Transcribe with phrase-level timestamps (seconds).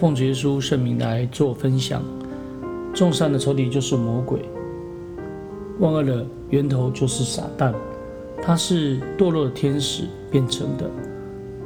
[0.00, 2.02] 奉主耶稣圣名来做分享。
[2.94, 4.40] 众善的仇敌就是魔鬼，
[5.78, 7.74] 万恶的源头就是撒旦，
[8.42, 10.90] 他是堕落的天使变成的，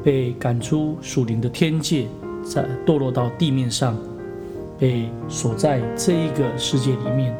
[0.03, 2.09] 被赶出属灵的天界，
[2.43, 3.97] 再堕落到地面上，
[4.80, 7.32] 被锁在这一个世界里面。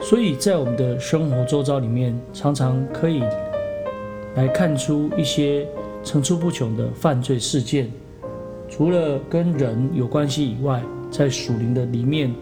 [0.00, 3.22] 所以在我们的生活周遭里面，常常可以
[4.34, 5.64] 来看出一些
[6.02, 7.88] 层出不穷的犯罪事件。
[8.74, 12.34] 除了跟人有关系以外，在属灵的里面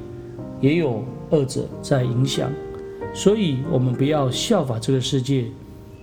[0.61, 2.49] 也有恶者在影响，
[3.13, 5.47] 所以我们不要效法这个世界，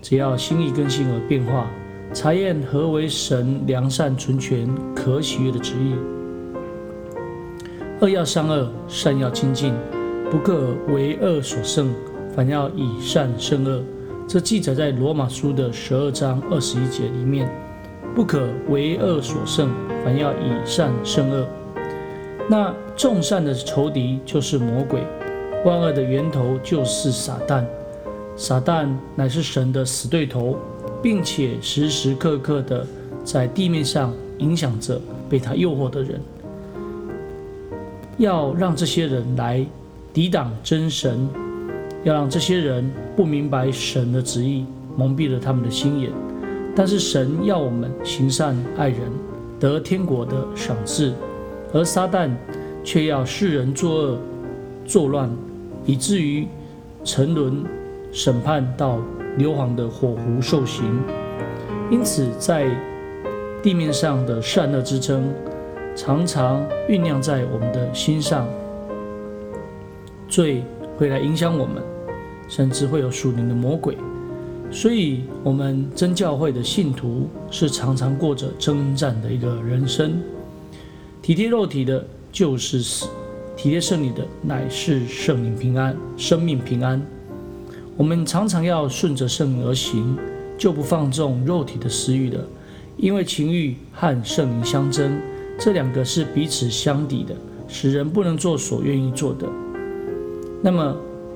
[0.02, 1.72] 只要心意更新而变化，
[2.14, 5.96] 查验何为神良善、纯全、可喜悦的旨意。
[8.02, 9.74] 恶要善恶，善要亲近，
[10.30, 11.90] 不可为恶所胜，
[12.36, 13.82] 反要以善胜恶。
[14.28, 17.50] 这记载在罗马书的十二章二十一节里面。
[18.18, 19.70] 不可为恶所胜，
[20.04, 21.48] 反要以善胜恶。
[22.50, 25.04] 那众善的仇敌就是魔鬼，
[25.64, 27.64] 万恶的源头就是撒旦。
[28.36, 30.58] 撒旦乃是神的死对头，
[31.00, 32.84] 并且时时刻刻的
[33.24, 36.20] 在地面上影响着被他诱惑的人，
[38.18, 39.64] 要让这些人来
[40.12, 41.30] 抵挡真神，
[42.04, 46.10] 要让这些人不明白神的旨意，蒙蔽了他们的心眼。
[46.80, 49.00] 但是神要我们行善爱人，
[49.60, 51.12] 得天国的赏赐，
[51.74, 52.30] 而撒旦
[52.84, 54.20] 却要世人作恶
[54.86, 55.28] 作乱，
[55.88, 56.48] 以至于
[57.04, 57.64] 沉沦
[58.12, 59.00] 审判到
[59.40, 60.86] 硫磺的火湖受刑。
[61.90, 62.70] 因此，在
[63.64, 65.24] 地面上的善恶之争，
[65.96, 68.48] 常常酝酿在我们的心上，
[70.28, 70.64] 罪
[70.96, 71.82] 会来影响我们，
[72.48, 73.98] 甚至会有属灵的魔鬼。
[74.70, 80.20] 所以，我们真教会的信徒是常常过着征战的一个人生。
[81.22, 83.08] 体贴肉体的，就是死；
[83.56, 87.02] 体贴圣灵的，乃是圣灵平安、生命平安。
[87.96, 90.18] 我们常常要顺着圣灵而行，
[90.58, 92.46] 就不放纵肉体的私欲了。
[92.98, 95.18] 因为情欲和圣灵相争，
[95.58, 97.34] 这两个是彼此相抵的，
[97.68, 99.48] 使人不能做所愿意做的。
[100.62, 100.96] 那么，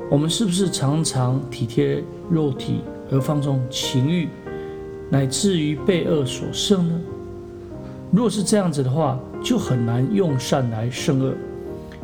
[0.09, 2.81] 我们是不是常常体贴肉体？
[3.11, 4.29] 而放纵情欲，
[5.09, 6.99] 乃至于被恶所胜呢？
[8.09, 11.33] 如果是这样子的话，就很难用善来胜恶；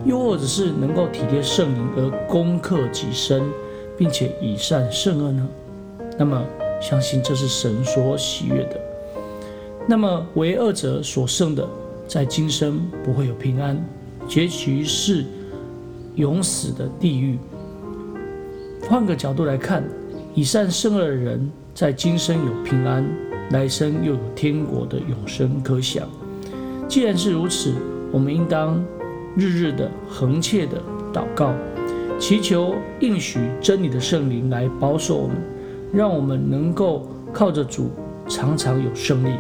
[0.06, 3.42] 又或者是能够体贴圣灵而攻克己身，
[3.98, 5.48] 并且以善胜恶呢？
[6.18, 6.44] 那么，
[6.82, 8.80] 相信这是神所喜悦的。
[9.88, 11.66] 那么，为恶者所胜的，
[12.06, 13.82] 在今生不会有平安，
[14.28, 15.24] 结局是
[16.16, 17.40] 永死的地狱。
[18.90, 19.84] 换个角度来看。
[20.38, 23.04] 以善胜恶的人，在今生有平安，
[23.50, 26.08] 来生又有天国的永生可享。
[26.88, 27.74] 既然是如此，
[28.12, 28.80] 我们应当
[29.36, 30.78] 日日的恒切的
[31.12, 31.56] 祷告，
[32.20, 35.38] 祈求应许真理的圣灵来保守我们，
[35.92, 37.90] 让我们能够靠着主
[38.28, 39.32] 常常有胜利。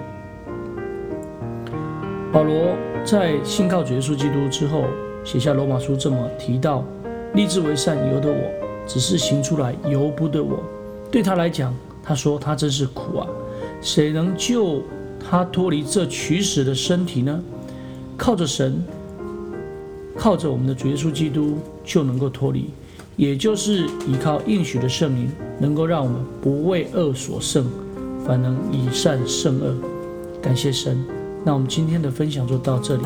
[2.34, 2.76] 保罗
[3.06, 4.86] 在信靠主耶稣基督之后，
[5.24, 6.84] 写下罗马书这么提到：
[7.36, 8.42] 立志为善由得我，
[8.88, 10.58] 只是行出来由不得我。
[11.12, 11.74] 对他来讲，
[12.04, 13.28] 他说他真是苦啊！
[13.82, 14.82] 谁能救
[15.20, 17.40] 他脱离这取死的身体呢？
[18.18, 18.84] 靠着神，
[20.18, 22.70] 靠着我们的主耶稣基督，就能够脱离。
[23.16, 27.66] 也就是依靠应许的圣灵，能够让我们不为恶所胜，
[28.26, 29.76] 反能以善胜恶。
[30.42, 31.04] 感谢神！
[31.44, 33.04] 那我们今天的分享就到这里。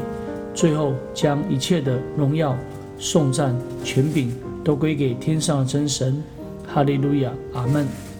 [0.53, 2.57] 最后，将一切的荣耀、
[2.97, 4.33] 颂赞、权柄
[4.63, 6.21] 都归给天上的真神。
[6.73, 8.10] 哈利路亚，阿门。